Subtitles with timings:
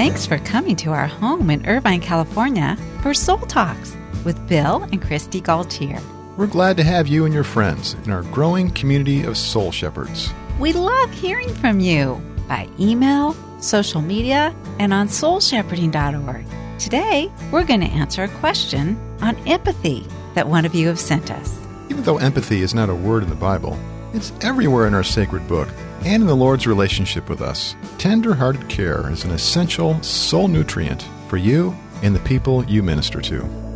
[0.00, 5.02] Thanks for coming to our home in Irvine, California for Soul Talks with Bill and
[5.02, 6.00] Kristi Gaultiere.
[6.38, 10.32] We're glad to have you and your friends in our growing community of soul shepherds.
[10.58, 12.18] We love hearing from you
[12.48, 16.46] by email, social media, and on soulshepherding.org.
[16.78, 21.30] Today, we're going to answer a question on empathy that one of you have sent
[21.30, 21.60] us.
[21.90, 23.78] Even though empathy is not a word in the Bible,
[24.14, 25.68] it's everywhere in our sacred book
[26.04, 27.74] and in the Lord's relationship with us.
[27.98, 33.20] Tender hearted care is an essential soul nutrient for you and the people you minister
[33.20, 33.70] to.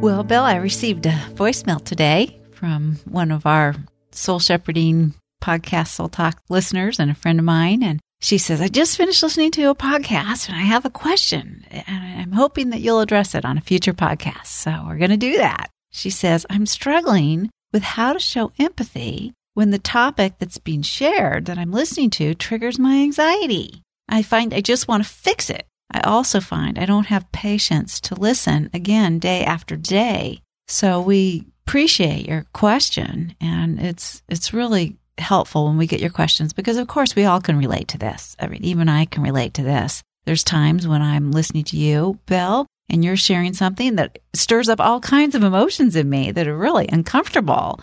[0.00, 3.76] Well, Bill, I received a voicemail today from one of our
[4.10, 7.82] soul shepherding podcast Soul Talk listeners and a friend of mine.
[7.82, 11.66] And she says, I just finished listening to a podcast and I have a question
[11.70, 14.46] and I'm hoping that you'll address it on a future podcast.
[14.46, 15.71] So we're going to do that.
[15.92, 21.44] She says, I'm struggling with how to show empathy when the topic that's being shared
[21.46, 23.82] that I'm listening to triggers my anxiety.
[24.08, 25.66] I find I just want to fix it.
[25.90, 30.40] I also find I don't have patience to listen again day after day.
[30.68, 36.52] So we appreciate your question and it's it's really helpful when we get your questions
[36.52, 38.36] because of course we all can relate to this.
[38.40, 40.02] I mean even I can relate to this.
[40.24, 44.80] There's times when I'm listening to you, Bill, and you're sharing something that stirs up
[44.80, 47.80] all kinds of emotions in me that are really uncomfortable.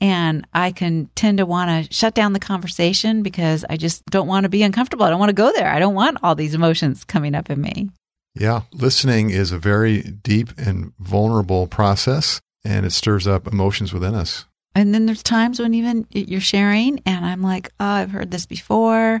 [0.00, 4.26] And I can tend to want to shut down the conversation because I just don't
[4.26, 5.04] want to be uncomfortable.
[5.04, 5.68] I don't want to go there.
[5.68, 7.90] I don't want all these emotions coming up in me.
[8.34, 14.14] Yeah, listening is a very deep and vulnerable process, and it stirs up emotions within
[14.14, 14.46] us.
[14.74, 18.46] And then there's times when even you're sharing, and I'm like, oh, I've heard this
[18.46, 19.20] before.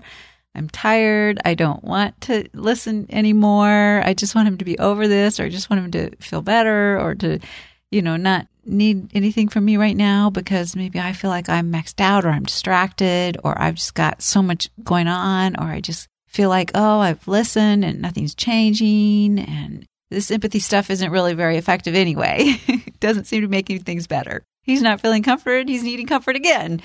[0.54, 1.40] I'm tired.
[1.44, 4.02] I don't want to listen anymore.
[4.04, 6.42] I just want him to be over this, or I just want him to feel
[6.42, 7.38] better, or to,
[7.90, 11.72] you know, not need anything from me right now because maybe I feel like I'm
[11.72, 15.80] maxed out, or I'm distracted, or I've just got so much going on, or I
[15.80, 21.34] just feel like, oh, I've listened and nothing's changing, and this empathy stuff isn't really
[21.34, 22.38] very effective anyway.
[22.66, 24.42] it doesn't seem to make things better.
[24.62, 25.68] He's not feeling comfort.
[25.68, 26.82] He's needing comfort again.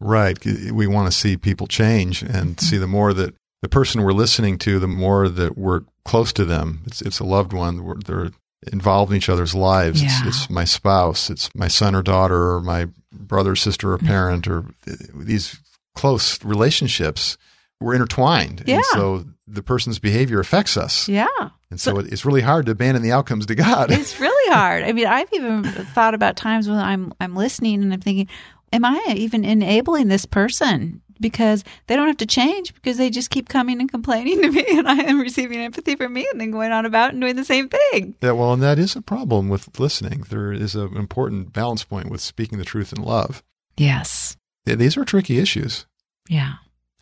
[0.00, 0.38] Right.
[0.44, 4.58] We want to see people change and see the more that the person we're listening
[4.58, 6.82] to, the more that we're close to them.
[6.86, 7.84] It's, it's a loved one.
[7.84, 8.30] We're, they're
[8.72, 10.02] involved in each other's lives.
[10.02, 10.08] Yeah.
[10.08, 11.30] It's, it's my spouse.
[11.30, 14.06] It's my son or daughter or my brother, sister, or mm-hmm.
[14.06, 15.60] parent or uh, these
[15.94, 17.36] close relationships.
[17.80, 18.64] We're intertwined.
[18.66, 18.76] Yeah.
[18.76, 21.08] And so the person's behavior affects us.
[21.08, 21.26] Yeah.
[21.70, 23.90] And so it's really hard to abandon the outcomes to God.
[23.90, 24.82] It's really hard.
[24.82, 25.62] I mean, I've even
[25.94, 28.28] thought about times when I'm I'm listening and I'm thinking,
[28.72, 31.02] am I even enabling this person?
[31.20, 34.64] Because they don't have to change because they just keep coming and complaining to me
[34.78, 37.44] and I am receiving empathy from me and then going on about and doing the
[37.44, 38.14] same thing.
[38.22, 40.24] Yeah, well, and that is a problem with listening.
[40.30, 43.42] There is an important balance point with speaking the truth in love.
[43.76, 44.36] Yes.
[44.64, 45.86] Yeah, These are tricky issues.
[46.28, 46.54] Yeah,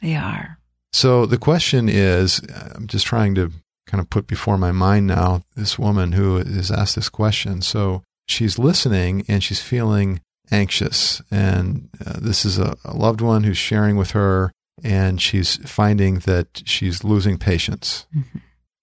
[0.03, 0.59] they are.
[0.93, 2.41] So the question is
[2.75, 3.53] I'm just trying to
[3.87, 7.63] kind of put before my mind now this woman who has asked this question.
[7.63, 11.23] So she's listening and she's feeling anxious.
[11.31, 16.21] And uh, this is a, a loved one who's sharing with her, and she's finding
[16.21, 18.07] that she's losing patience.
[18.17, 18.39] Mm-hmm.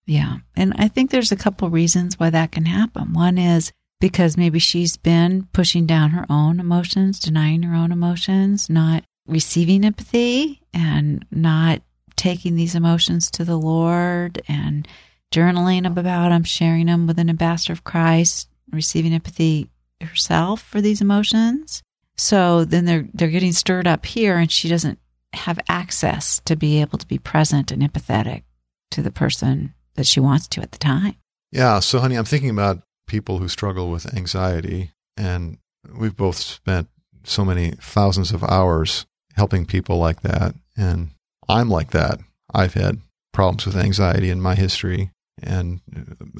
[0.08, 0.38] Yeah.
[0.56, 3.14] And I think there's a couple reasons why that can happen.
[3.14, 8.70] One is because maybe she's been pushing down her own emotions, denying her own emotions,
[8.70, 11.82] not receiving empathy, and not
[12.16, 14.88] taking these emotions to the Lord and
[15.34, 19.70] journaling about them, sharing them with an ambassador of Christ, receiving empathy
[20.02, 21.82] herself for these emotions.
[22.18, 25.00] So then they're they're getting stirred up here and she doesn't
[25.34, 28.44] have access to be able to be present and empathetic
[28.92, 31.16] to the person that she wants to at the time.
[31.52, 35.58] Yeah, so honey, I'm thinking about people who struggle with anxiety and
[35.94, 36.88] we've both spent
[37.24, 39.06] so many thousands of hours
[39.36, 41.12] helping people like that and
[41.48, 42.20] I'm like that.
[42.54, 43.00] I've had
[43.34, 45.12] problems with anxiety in my history
[45.42, 45.82] and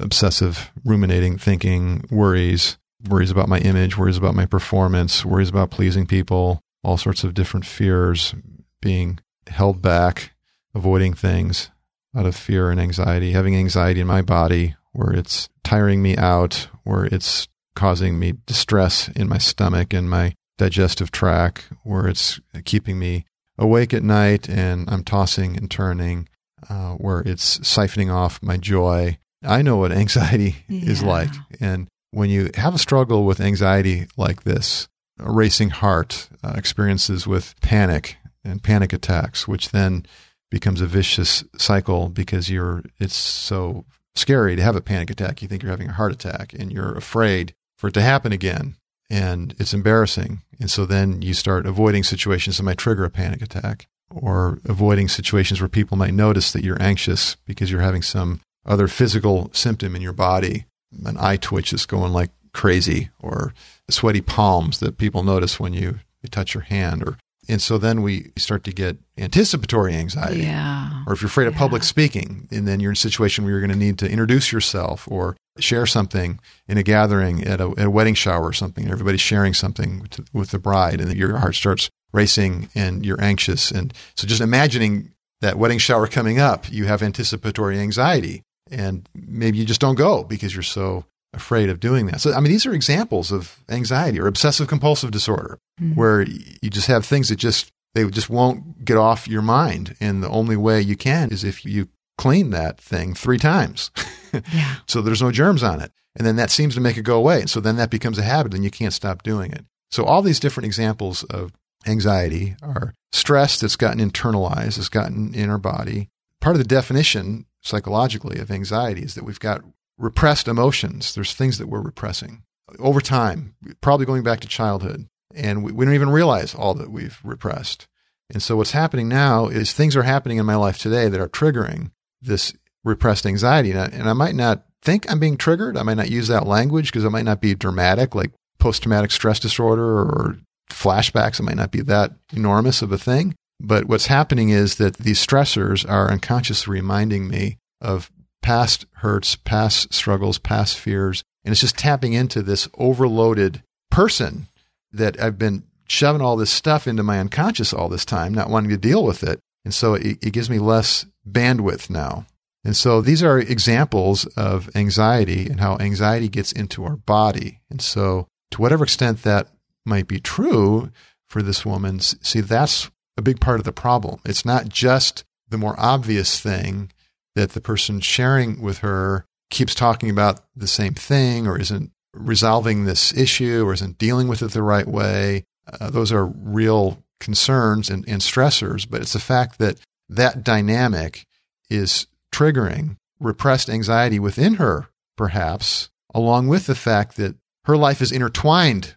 [0.00, 2.78] obsessive ruminating thinking, worries,
[3.08, 7.34] worries about my image, worries about my performance, worries about pleasing people, all sorts of
[7.34, 8.34] different fears,
[8.80, 10.32] being held back,
[10.74, 11.70] avoiding things
[12.16, 16.68] out of fear and anxiety, having anxiety in my body where it's tiring me out,
[16.84, 22.98] where it's causing me distress in my stomach and my digestive tract, where it's keeping
[22.98, 23.26] me
[23.58, 26.28] awake at night and I'm tossing and turning,
[26.70, 29.18] uh, where it's siphoning off my joy.
[29.42, 30.90] I know what anxiety yeah.
[30.90, 31.30] is like.
[31.60, 37.26] And when you have a struggle with anxiety like this, a racing heart, uh, experiences
[37.26, 40.06] with panic and panic attacks, which then
[40.50, 43.84] becomes a vicious cycle because you're it's so
[44.14, 45.42] scary to have a panic attack.
[45.42, 48.76] You think you're having a heart attack and you're afraid for it to happen again.
[49.10, 50.42] and it's embarrassing.
[50.58, 55.08] And so then you start avoiding situations that might trigger a panic attack or avoiding
[55.08, 59.94] situations where people might notice that you're anxious because you're having some other physical symptom
[59.94, 60.64] in your body,
[61.04, 63.52] an eye twitch that's going like crazy or
[63.90, 68.02] sweaty palms that people notice when you, you touch your hand or and so then
[68.02, 70.40] we start to get anticipatory anxiety.
[70.40, 71.04] Yeah.
[71.06, 71.60] Or if you're afraid of Yeah.
[71.60, 74.50] public speaking, and then you're in a situation where you're going to need to introduce
[74.50, 78.82] yourself or share something in a gathering at a, at a wedding shower or something,
[78.82, 83.06] and everybody's sharing something with, with the bride, and then your heart starts racing and
[83.06, 83.70] you're anxious.
[83.70, 89.58] And so just imagining that wedding shower coming up, you have anticipatory anxiety, and maybe
[89.58, 92.20] you just don't go because you're so afraid of doing that.
[92.20, 95.94] So, I mean, these are examples of anxiety or obsessive compulsive disorder Mhm.
[95.96, 100.22] where you just have things that just they just won't get off your mind and
[100.22, 103.90] the only way you can is if you clean that thing 3 times
[104.52, 104.76] Yeah.
[104.86, 107.44] so there's no germs on it and then that seems to make it go away
[107.46, 110.40] so then that becomes a habit and you can't stop doing it so all these
[110.40, 111.52] different examples of
[111.86, 116.08] anxiety are stress that's gotten internalized has gotten in our body
[116.40, 119.62] part of the definition psychologically of anxiety is that we've got
[119.98, 122.42] repressed emotions there's things that we're repressing
[122.78, 126.90] over time probably going back to childhood and we, we don't even realize all that
[126.90, 127.86] we've repressed.
[128.32, 131.28] And so what's happening now is things are happening in my life today that are
[131.28, 131.90] triggering
[132.20, 132.52] this
[132.82, 133.70] repressed anxiety.
[133.70, 135.76] And I, and I might not think I'm being triggered.
[135.76, 139.10] I might not use that language because it might not be dramatic, like post traumatic
[139.10, 140.38] stress disorder or
[140.70, 141.38] flashbacks.
[141.38, 143.34] It might not be that enormous of a thing.
[143.60, 148.10] But what's happening is that these stressors are unconsciously reminding me of
[148.42, 151.22] past hurts, past struggles, past fears.
[151.44, 154.48] And it's just tapping into this overloaded person
[154.92, 158.70] that I've been shoving all this stuff into my unconscious all this time, not wanting
[158.70, 159.40] to deal with it.
[159.64, 162.26] And so it, it gives me less bandwidth now.
[162.64, 167.60] And so these are examples of anxiety and how anxiety gets into our body.
[167.70, 169.48] And so to whatever extent that
[169.84, 170.90] might be true
[171.28, 174.20] for this woman, see, that's a big part of the problem.
[174.24, 176.92] It's not just the more obvious thing
[177.34, 182.84] that the person sharing with her keeps talking about the same thing or isn't resolving
[182.84, 185.44] this issue or isn't dealing with it the right way.
[185.80, 189.78] Uh, those are real concerns and, and stressors, but it's the fact that
[190.08, 191.26] that dynamic
[191.68, 197.34] is triggering repressed anxiety within her, perhaps, along with the fact that
[197.64, 198.96] her life is intertwined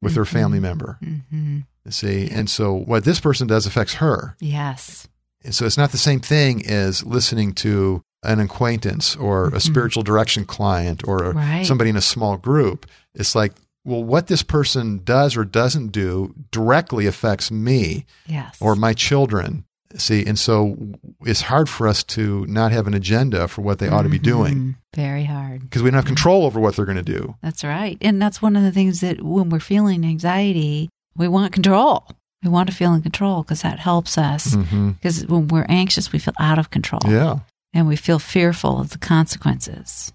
[0.00, 0.98] with her family member.
[1.00, 4.36] hmm See, and so what this person does affects her.
[4.40, 5.06] Yes.
[5.44, 9.60] And so it's not the same thing as listening to an acquaintance or a Mhm.
[9.62, 11.64] spiritual direction client or Right.
[11.64, 12.86] somebody in a small group.
[13.14, 13.52] It's like,
[13.84, 18.56] well, what this person does or doesn't do directly affects me Yes.
[18.60, 19.62] or my children.
[19.96, 20.76] See, and so
[21.24, 24.18] it's hard for us to not have an agenda for what they ought to be
[24.18, 24.74] doing Mhm.
[24.96, 25.60] Very hard.
[25.62, 27.36] because we don't have control over what they're going to do.
[27.42, 27.96] That's right.
[28.00, 32.06] And that's one of the things that when we're feeling anxiety, we want control.
[32.42, 34.54] We want to feel in control because that helps us.
[34.54, 34.90] Mm-hmm.
[34.90, 37.00] Because when we're anxious, we feel out of control.
[37.06, 37.40] Yeah.
[37.72, 40.12] And we feel fearful of the consequences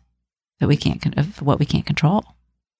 [0.59, 2.23] that we can't, con- of what we can't control.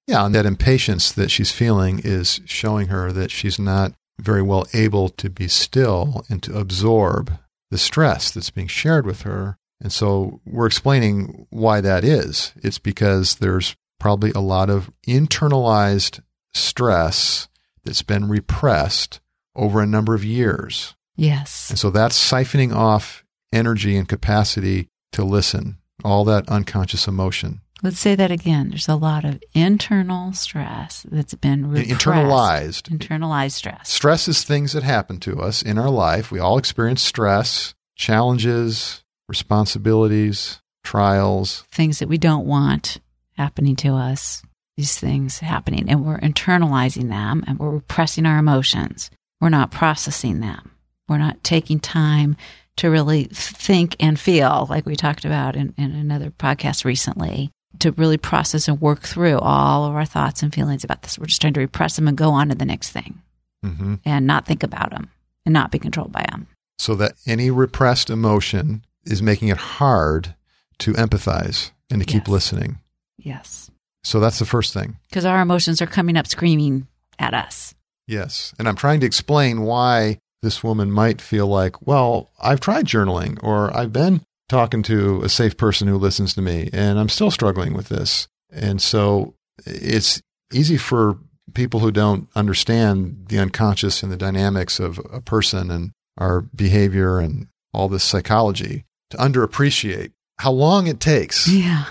[0.08, 4.66] Yeah, and that impatience that she's feeling is showing her that she's not very well
[4.74, 7.38] able to be still and to absorb
[7.70, 9.58] the stress that's being shared with her.
[9.80, 12.54] And so we're explaining why that is.
[12.64, 16.22] It's because there's probably a lot of internalized
[16.54, 17.48] stress
[17.84, 19.20] that's been repressed
[19.56, 20.96] over a number of years.
[21.16, 21.70] Yes.
[21.70, 27.62] And so that's siphoning off energy and capacity to listen, all that unconscious emotion.
[27.84, 28.70] Let's say that again.
[28.70, 31.90] There's a lot of internal stress that's been repressed.
[31.90, 32.98] Internalized.
[32.98, 33.90] Internalized stress.
[33.90, 36.32] Stress is things that happen to us in our life.
[36.32, 41.64] We all experience stress, challenges, responsibilities, trials.
[41.72, 43.00] Things that we don't want
[43.36, 44.44] happening to us.
[44.82, 49.12] These things happening and we're internalizing them and we're repressing our emotions.
[49.40, 50.72] We're not processing them.
[51.08, 52.36] We're not taking time
[52.78, 57.92] to really think and feel like we talked about in, in another podcast recently to
[57.92, 61.20] really process and work through all of our thoughts and feelings about this.
[61.20, 63.22] We're just trying to repress them and go on to the next thing
[63.64, 65.12] hmm and not think about them
[65.46, 66.48] and not be controlled by them.
[66.80, 70.34] So that any repressed emotion is making it hard
[70.80, 72.30] to empathize and to keep Yes.
[72.30, 72.80] listening.
[73.20, 73.70] Yes.
[74.04, 74.98] So that's the first thing.
[75.10, 76.88] Because our emotions are coming up screaming
[77.20, 77.76] at us.
[78.08, 78.54] Yes.
[78.60, 83.42] And I'm trying to explain why this woman might feel like, well, I've tried journaling
[83.44, 87.32] or I've been talking to a safe person who listens to me and I'm still
[87.32, 88.28] struggling with this.
[88.52, 91.18] And so it's easy for
[91.54, 97.20] people who don't understand the unconscious and the dynamics of a person and our behavior
[97.20, 101.86] and all this psychology to underappreciate how long it takes Yeah.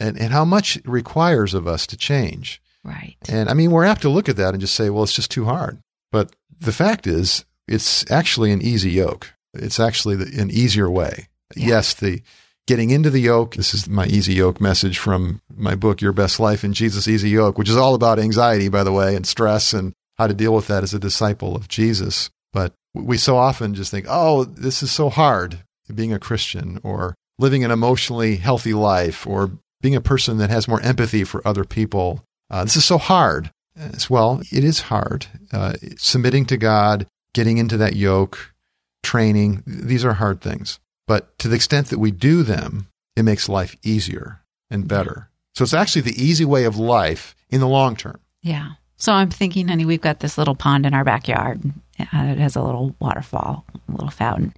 [0.00, 2.60] And, and how much it requires of us to change.
[2.82, 3.16] Right.
[3.28, 5.30] And I mean, we're apt to look at that and just say, well, it's just
[5.30, 5.80] too hard.
[6.12, 9.32] But the fact is, it's actually an easy yoke.
[9.54, 11.28] It's actually the, an easier way.
[11.56, 11.68] Yeah.
[11.68, 12.22] Yes, the
[12.66, 13.56] getting into the yoke.
[13.56, 17.30] This is my easy yoke message from my book, Your Best Life in Jesus' Easy
[17.30, 20.54] Yoke, which is all about anxiety, by the way, and stress and how to deal
[20.54, 22.30] with that as a disciple of Jesus.
[22.52, 27.14] But we so often just think, oh, this is so hard being a Christian or
[27.38, 31.62] living an emotionally healthy life or being a person that has more empathy for other
[31.62, 32.24] people.
[32.50, 33.50] Uh, this is so hard.
[33.76, 35.26] As well, it is hard.
[35.52, 38.54] Uh, submitting to God, getting into that yoke,
[39.02, 40.80] training, these are hard things.
[41.06, 45.28] But to the extent that we do them, it makes life easier and better.
[45.54, 48.20] So it's actually the easy way of life in the long term.
[48.40, 48.70] Yeah.
[48.96, 51.60] So I'm thinking, honey, we've got this little pond in our backyard.
[52.00, 54.54] Uh, It has a little waterfall, a little fountain.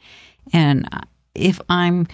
[0.52, 1.00] And uh,
[1.34, 2.06] if I'm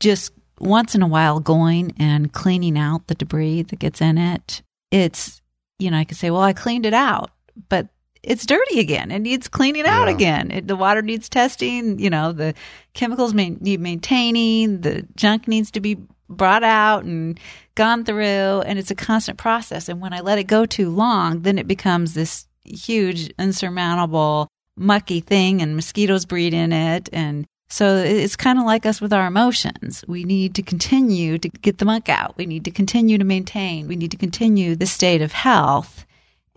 [0.00, 4.62] just once in a while going and cleaning out the debris that gets in it,
[4.90, 5.40] it's,
[5.78, 7.30] you know, I could say, well, I cleaned it out,
[7.68, 7.88] but
[8.22, 9.10] it's dirty again.
[9.10, 10.14] It needs cleaning out Yeah.
[10.14, 10.50] again.
[10.50, 11.98] It, the water needs testing.
[11.98, 12.54] You know, the
[12.92, 14.80] chemicals may, need maintaining.
[14.80, 15.98] The junk needs to be
[16.28, 17.38] brought out and
[17.76, 18.62] gone through.
[18.66, 19.88] And it's a constant process.
[19.88, 25.20] And when I let it go too long, then it becomes this huge, insurmountable, mucky
[25.20, 27.08] thing, and mosquitoes breed in it.
[27.12, 30.04] And so it's kind of like us with our emotions.
[30.06, 32.36] We need to continue to get the muck out.
[32.36, 33.88] We need to continue to maintain.
[33.88, 36.06] We need to continue the state of health.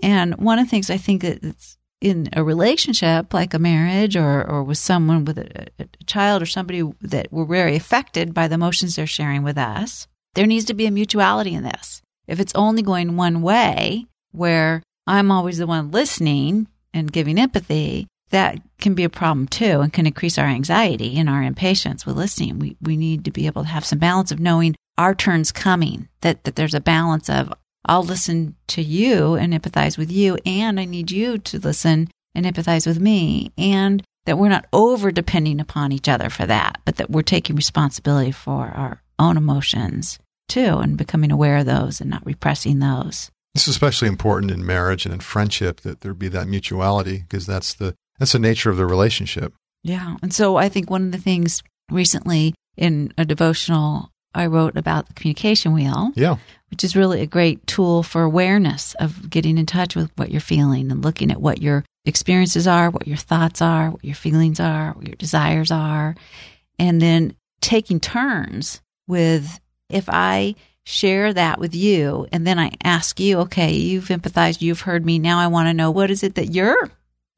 [0.03, 4.15] And one of the things I think that it's in a relationship like a marriage
[4.15, 8.47] or, or with someone with a, a child or somebody that we're very affected by
[8.47, 12.01] the emotions they're sharing with us, there needs to be a mutuality in this.
[12.27, 18.07] If it's only going one way, where I'm always the one listening and giving empathy,
[18.29, 22.17] that can be a problem too and can increase our anxiety and our impatience with
[22.17, 22.59] listening.
[22.59, 26.09] We, we need to be able to have some balance of knowing our turn's coming,
[26.21, 27.53] that, that there's a balance of
[27.85, 32.45] I'll listen to you and empathize with you, and I need you to listen and
[32.45, 36.97] empathize with me, and that we're not over depending upon each other for that, but
[36.97, 42.09] that we're taking responsibility for our own emotions too and becoming aware of those and
[42.09, 43.31] not repressing those.
[43.55, 47.73] It's especially important in marriage and in friendship that there be that mutuality because that's
[47.73, 49.53] the that's the nature of the relationship.
[49.83, 50.17] Yeah.
[50.21, 55.07] And so I think one of the things recently in a devotional I wrote about
[55.07, 56.35] the communication wheel, Yeah.
[56.69, 60.39] which is really a great tool for awareness of getting in touch with what you're
[60.39, 64.59] feeling and looking at what your experiences are, what your thoughts are, what your feelings
[64.59, 66.15] are, what your desires are,
[66.77, 69.59] and then taking turns with
[69.89, 70.53] if I
[70.85, 75.17] share that with you and then I ask you, okay, you've empathized, you've heard me.
[75.17, 76.89] Now I want to know what is it that you're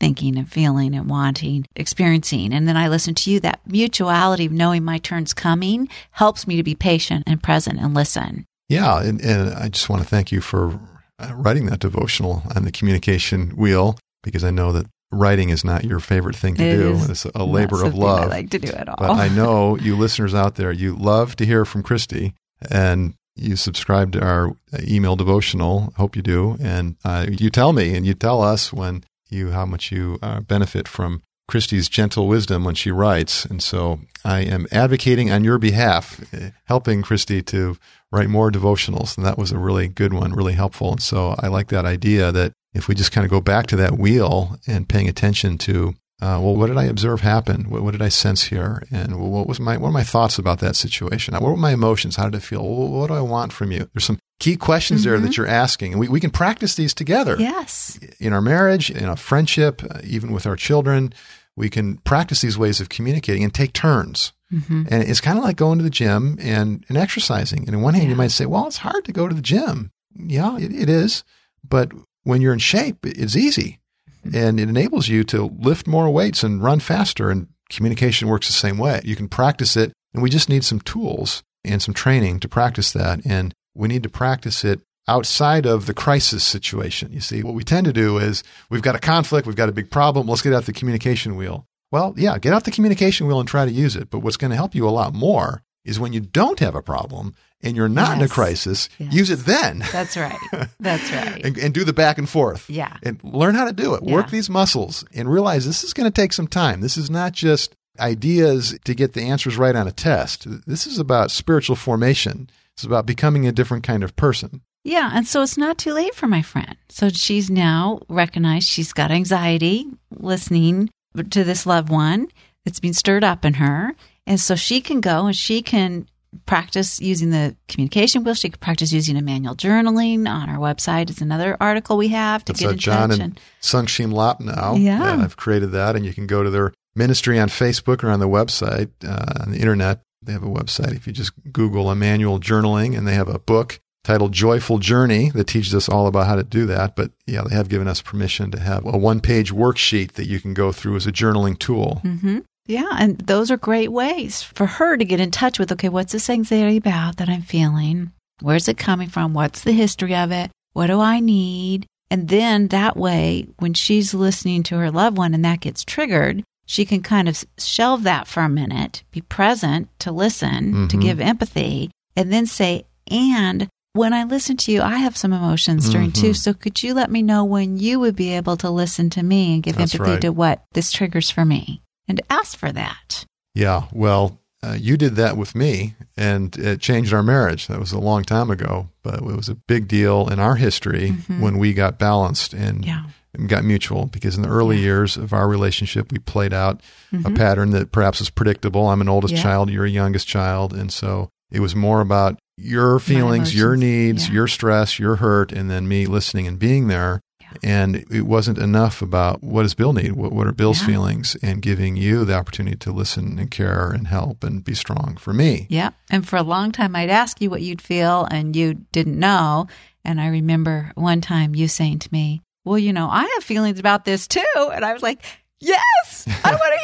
[0.01, 2.51] thinking and feeling and wanting, experiencing.
[2.53, 3.39] And then I listen to you.
[3.39, 7.93] That mutuality of knowing my turn's coming helps me to be patient and present and
[7.93, 8.45] listen.
[8.67, 10.79] Yeah, and, and I just want to thank you for
[11.19, 15.83] uh, writing that devotional on the communication wheel because I know that writing is not
[15.83, 16.99] your favorite thing to It do.
[17.07, 18.23] It's a labor of love.
[18.23, 18.95] I like to do at all.
[18.97, 22.33] But I know you listeners out there, you love to hear from Kristi
[22.71, 25.93] and you subscribe to our email devotional.
[25.97, 26.57] Hope you do.
[26.59, 30.41] And uh, you tell me and you tell us when you, how much you uh,
[30.41, 33.45] benefit from Kristi's gentle wisdom when she writes.
[33.45, 37.77] And so I am advocating on your behalf, eh, helping Christy to
[38.11, 39.17] write more devotionals.
[39.17, 40.91] And that was a really good one, really helpful.
[40.91, 43.75] And so I like that idea that if we just kind of go back to
[43.75, 47.67] that wheel and paying attention to uh, well, what did I observe happen?
[47.67, 48.83] What, what did I sense here?
[48.91, 51.33] And what was my what are my thoughts about that situation?
[51.33, 52.15] What were my emotions?
[52.15, 52.63] How did it feel?
[52.63, 53.89] What, what do I want from you?
[53.93, 57.37] There's some key questions there that you're asking, and we, we can practice these together
[57.39, 57.99] yes.
[58.19, 61.11] in our marriage, in a friendship, uh, even with our children.
[61.55, 64.31] We can practice these ways of communicating and take turns.
[64.49, 67.65] hmm And it's kind of like going to the gym and, and exercising.
[67.67, 69.91] And on one hand, you might say, well, it's hard to go to the gym.
[70.15, 71.23] Yeah, it, it is.
[71.67, 71.91] But
[72.23, 73.80] when you're in shape, it's easy
[74.23, 77.29] and it enables you to lift more weights and run faster.
[77.29, 79.01] And communication works the same way.
[79.03, 79.93] You can practice it.
[80.13, 83.25] And we just need some tools and some training to practice that.
[83.25, 87.11] And we need to practice it outside of the crisis situation.
[87.11, 89.73] You see, what we tend to do is we've got a conflict, we've got a
[89.73, 91.65] big problem, let's get out the communication wheel.
[91.91, 94.09] Well, yeah, get out the communication wheel and try to use it.
[94.09, 96.81] But what's going to help you a lot more is when you don't have a
[96.81, 97.33] problem
[97.63, 99.13] and you're not in a crisis, Yes.
[99.13, 100.37] use it then That's right.
[100.79, 101.43] That's right.
[101.45, 102.69] and, and do the back and forth.
[102.69, 102.97] Yeah.
[103.03, 104.01] And learn how to do it.
[104.03, 106.81] Work these muscles and realize this is going to take some time.
[106.81, 110.47] This is not just ideas to get the answers right on a test.
[110.65, 112.49] This is about spiritual formation.
[112.75, 114.61] It's about becoming a different kind of person.
[114.83, 116.75] Yeah, and so it's not too late for my friend.
[116.89, 120.89] So she's now recognized she's got anxiety listening
[121.29, 122.27] to this loved one
[122.65, 123.93] that's been stirred up in her.
[124.27, 126.07] And so she can go and she can
[126.45, 128.33] practice using the communication wheel.
[128.33, 131.09] She could practice using Immanuel journaling on our website.
[131.09, 133.19] It's another article we have to That's get in John touch.
[133.19, 134.81] and Sungshim Loppnow.
[134.81, 135.21] Yeah.
[135.21, 138.29] I've created that, and you can go to their ministry on Facebook or on the
[138.29, 140.01] website uh, on the internet.
[140.23, 140.95] They have a website.
[140.95, 145.47] If you just Google Immanuel Journaling, and they have a book titled Joyful Journey that
[145.47, 146.95] teaches us all about how to do that.
[146.95, 150.39] But yeah, they have given us permission to have a one page worksheet that you
[150.39, 151.95] can go through as a journaling tool.
[152.03, 152.39] hmm
[152.71, 155.71] Yeah, and those are great ways for her to get in touch with.
[155.71, 158.11] Okay, what's this anxiety about that I'm feeling?
[158.41, 159.33] Where's it coming from?
[159.33, 160.51] What's the history of it?
[160.73, 161.85] What do I need?
[162.09, 166.43] And then that way, when she's listening to her loved one and that gets triggered,
[166.65, 171.01] she can kind of shelve that for a minute, be present to listen, to Mhm.
[171.01, 175.89] give empathy, and then say, and when I listen to you, I have some emotions
[175.89, 176.29] during too.
[176.31, 176.35] Mhm.
[176.37, 179.53] So could you let me know when you would be able to listen to me
[179.55, 180.21] and give That's empathy right.
[180.21, 181.81] to what this triggers for me?
[182.11, 183.25] And ask for that.
[183.55, 187.67] Yeah, well, uh, you did that with me, and it changed our marriage.
[187.67, 191.11] That was a long time ago, but it was a big deal in our history
[191.29, 191.39] Mhm.
[191.39, 193.03] when we got balanced and Yeah.
[193.33, 194.07] and got mutual.
[194.07, 196.81] Because in the early years of our relationship, we played out
[197.13, 197.35] a Mhm.
[197.37, 198.89] pattern that perhaps is predictable.
[198.89, 199.41] I'm an oldest Yeah.
[199.43, 204.27] child, you're a youngest child, and so it was more about your feelings, your needs,
[204.27, 204.33] Yeah.
[204.33, 207.21] your stress, your hurt, and then me listening and being there.
[207.63, 210.13] And it wasn't enough about what does Bill need?
[210.13, 210.87] What, what are Bill's Yeah.
[210.87, 211.35] feelings?
[211.41, 215.33] And giving you the opportunity to listen and care and help and be strong for
[215.33, 215.67] me.
[215.69, 215.91] Yeah.
[216.09, 219.67] And for a long time, I'd ask you what you'd feel and you didn't know.
[220.03, 223.79] And I remember one time you saying to me, Well, you know, I have feelings
[223.79, 224.43] about this too.
[224.73, 225.23] And I was like,
[225.59, 226.79] Yes, I want to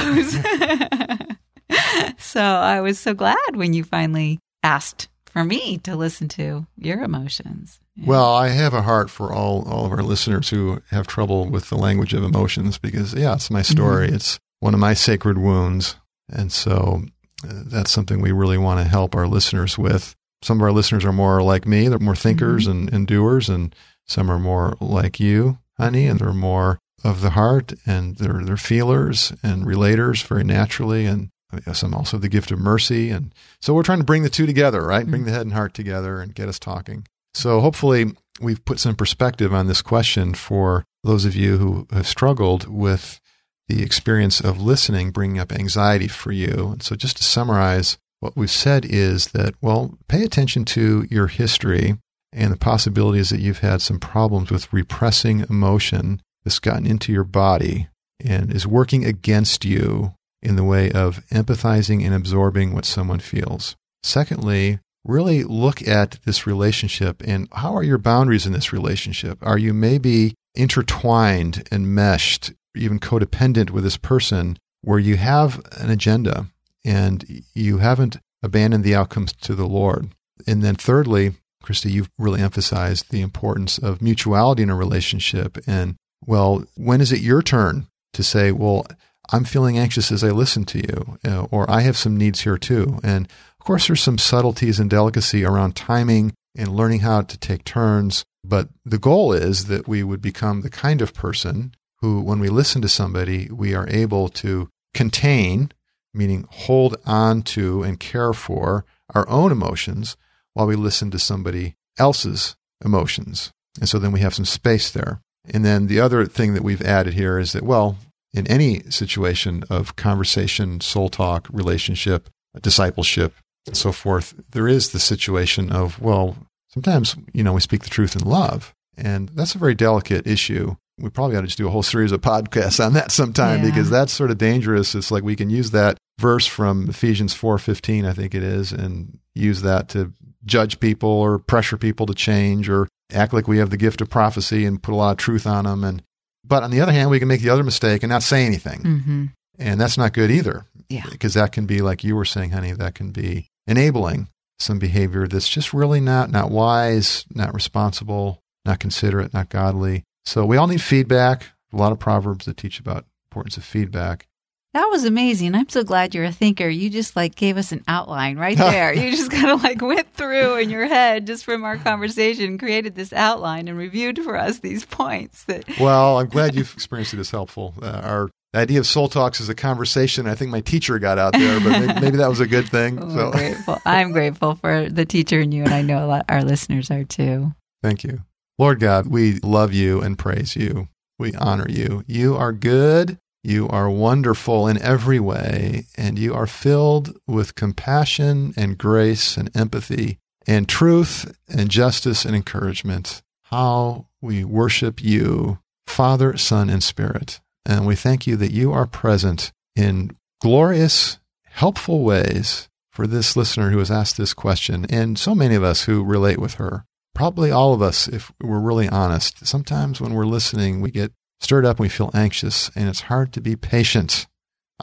[0.00, 2.16] hear those.
[2.18, 7.02] so I was so glad when you finally asked for me to listen to your
[7.02, 7.78] emotions.
[7.96, 11.68] Well, I have a heart for all, all of our listeners who have trouble with
[11.68, 13.72] the language of emotions because, yeah, it's my mm-hmm.
[13.72, 14.08] story.
[14.08, 15.96] It's one of my sacred wounds.
[16.32, 17.02] And so
[17.46, 20.16] uh, that's something we really want to help our listeners with.
[20.42, 22.78] Some of our listeners are more like me, they're more thinkers mm-hmm.
[22.78, 23.74] and, and doers, and
[24.06, 28.56] some are more like you, honey, and they're more of the heart and they're, they're
[28.56, 31.06] feelers and relators very naturally.
[31.06, 31.30] And
[31.66, 33.10] uh, some also the gift of mercy.
[33.10, 35.06] And so we're trying to bring the two together, right?
[35.06, 35.26] Bring mm-hmm.
[35.26, 37.06] the head and heart together and get us talking.
[37.34, 42.06] So hopefully we've put some perspective on this question for those of you who have
[42.06, 43.20] struggled with
[43.68, 46.70] the experience of listening, bringing up anxiety for you.
[46.72, 51.26] And so just to summarize, what we've said is that, well, pay attention to your
[51.26, 51.96] history
[52.32, 57.24] and the possibilities that you've had some problems with repressing emotion that's gotten into your
[57.24, 57.88] body
[58.24, 63.76] and is working against you in the way of empathizing and absorbing what someone feels.
[64.02, 69.38] Secondly, really look at this relationship and how are your boundaries in this relationship?
[69.42, 75.90] Are you maybe intertwined and meshed, even codependent with this person where you have an
[75.90, 76.46] agenda
[76.84, 80.08] and you haven't abandoned the outcomes to the Lord?
[80.46, 85.58] And then thirdly, Kristi, you've really emphasized the importance of mutuality in a relationship.
[85.66, 88.86] And well, when is it your turn to say, well,
[89.32, 92.58] I'm feeling anxious as I listen to you, uh, or I have some needs here
[92.58, 92.98] too.
[93.02, 93.28] And
[93.62, 98.24] of course, there's some subtleties and delicacy around timing and learning how to take turns.
[98.42, 102.48] But the goal is that we would become the kind of person who, when we
[102.48, 105.70] listen to somebody, we are able to contain,
[106.12, 110.16] meaning hold on to and care for our own emotions
[110.54, 113.52] while we listen to somebody else's emotions.
[113.78, 115.20] And so then we have some space there.
[115.48, 117.96] And then the other thing that we've added here is that, well,
[118.34, 122.28] in any situation of conversation, soul talk, relationship,
[122.60, 123.34] discipleship,
[123.66, 126.36] and so forth, there is the situation of, well,
[126.68, 128.74] sometimes, you know, we speak the truth in love.
[128.96, 130.76] And that's a very delicate issue.
[130.98, 133.70] We probably ought to just do a whole series of podcasts on that sometime Yeah.
[133.70, 134.94] because that's sort of dangerous.
[134.94, 139.18] It's like we can use that verse from Ephesians 4:15, I think it is, and
[139.34, 140.12] use that to
[140.44, 144.10] judge people or pressure people to change or act like we have the gift of
[144.10, 146.02] prophecy and put a lot of truth on them and
[146.44, 148.80] but on the other hand, we can make the other mistake and not say anything.
[148.82, 149.24] Mm-hmm.
[149.60, 150.64] And that's not good either.
[150.88, 151.04] Yeah.
[151.08, 155.26] Because that can be, like you were saying, honey, that can be enabling some behavior
[155.26, 160.04] that's just really not, not wise, not responsible, not considerate, not godly.
[160.24, 161.46] So we all need feedback.
[161.72, 164.26] A lot of proverbs that teach about importance of feedback.
[164.74, 165.54] That was amazing.
[165.54, 166.66] I'm so glad you're a thinker.
[166.68, 168.94] You just like gave us an outline right there.
[168.94, 172.94] you just kind of like went through in your head just from our conversation, created
[172.94, 177.20] this outline and reviewed for us these points that Well, I'm glad you've experienced it
[177.20, 177.74] as helpful.
[177.82, 180.26] Uh, our idea of soul talks is a conversation.
[180.26, 182.98] I think my teacher got out there, but maybe, maybe that was a good thing.
[183.12, 183.78] So grateful.
[183.84, 187.04] I'm grateful for the teacher and you, and I know a lot our listeners are
[187.04, 187.52] too.
[187.82, 188.22] Thank you.
[188.58, 190.88] Lord God, we love you and praise you.
[191.18, 192.04] We honor you.
[192.06, 198.54] You are good You are wonderful in every way, and you are filled with compassion
[198.56, 203.20] and grace and empathy and truth and justice and encouragement.
[203.44, 207.40] How we worship you, Father, Son, and Spirit.
[207.64, 213.70] And we thank you that you are present in glorious, helpful ways for this listener
[213.70, 216.84] who has asked this question, and so many of us who relate with her.
[217.14, 219.46] Probably all of us, if we're really honest.
[219.46, 223.32] Sometimes when we're listening, we get stirred up and we feel anxious, and it's hard
[223.32, 224.26] to be patient.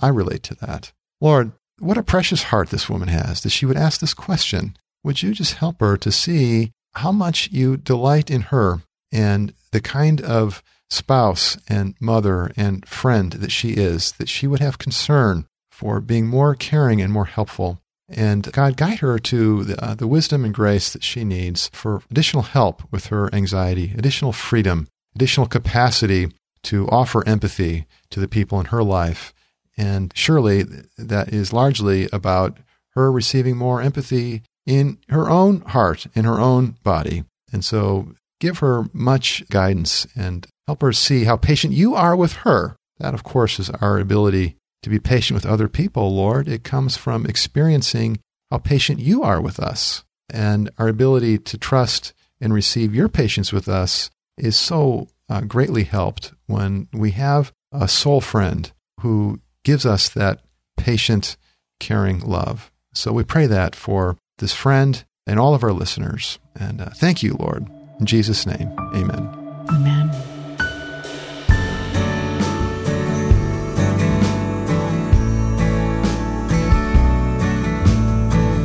[0.01, 0.91] I relate to that.
[1.21, 4.75] Lord, what a precious heart this woman has that she would ask this question.
[5.03, 9.81] Would you just help her to see how much you delight in her and the
[9.81, 15.45] kind of spouse and mother and friend that she is, that she would have concern
[15.71, 17.79] for being more caring and more helpful.
[18.09, 22.01] And God, guide her to the, uh, the wisdom and grace that she needs for
[22.09, 26.31] additional help with her anxiety, additional freedom, additional capacity
[26.63, 29.33] to offer empathy to the people in her life.
[29.77, 30.65] And surely
[30.97, 32.57] that is largely about
[32.95, 37.23] her receiving more empathy in her own heart, in her own body.
[37.53, 42.33] And so give her much guidance and help her see how patient you are with
[42.33, 42.75] her.
[42.99, 46.47] That, of course, is our ability to be patient with other people, Lord.
[46.47, 48.19] It comes from experiencing
[48.51, 50.03] how patient you are with us.
[50.31, 55.83] And our ability to trust and receive your patience with us is so uh, greatly
[55.83, 58.71] helped when we have a soul friend
[59.01, 60.41] who gives us that
[60.77, 61.37] patient,
[61.79, 62.71] caring love.
[62.93, 66.39] So we pray that for this friend and all of our listeners.
[66.55, 67.78] And uh, thank you, Lord.
[67.99, 69.27] In Jesus' name, amen.
[69.69, 70.09] Amen.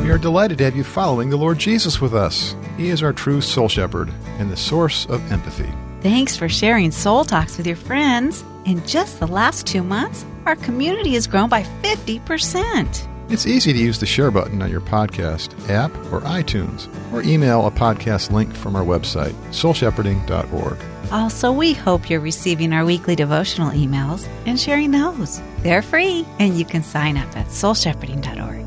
[0.03, 2.55] We are delighted to have you following the Lord Jesus with us.
[2.77, 5.69] He is our true soul shepherd and the source of empathy.
[6.01, 8.43] Thanks for sharing Soul Talks with your friends.
[8.65, 13.14] In just the last two months, our community has grown by 50%.
[13.27, 17.65] It's easy to use the share button on your podcast app or iTunes, or email
[17.65, 20.77] a podcast link from our website, soulshepherding.org.
[21.11, 25.41] Also, we hope you're receiving our weekly devotional emails and sharing those.
[25.59, 28.64] They're free, and you can sign up at soulshepherding.org.